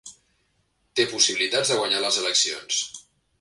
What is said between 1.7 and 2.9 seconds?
de guanyar les eleccions.